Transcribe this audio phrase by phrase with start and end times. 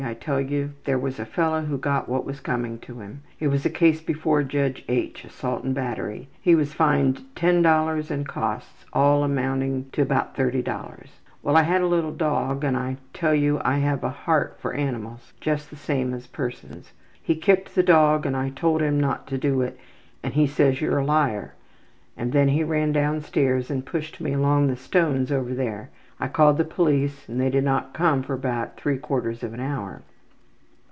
[0.03, 3.21] I tell you, there was a fellow who got what was coming to him.
[3.39, 5.23] It was a case before Judge H.
[5.23, 6.27] assault and battery.
[6.41, 11.05] He was fined $10 and costs all amounted to about $30.
[11.43, 14.73] Well, I had a little dog and I tell you I have a heart for
[14.73, 16.93] animals just the same as persons.
[17.21, 19.77] He kicked the dog and I told him not to do it
[20.23, 21.53] and he says, `You're a liar,'
[22.17, 25.91] and then he ran down stairs and pushed me along the stones over there.
[26.19, 29.59] I called the police and they did not come for about three quarters of an
[29.59, 30.03] hour.